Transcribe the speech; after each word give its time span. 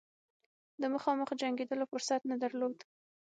د 0.81 0.83
مخامخ 0.93 1.29
جنګېدلو 1.41 1.89
فرصت 1.91 2.21
نه 2.31 2.35
درلود. 2.43 2.77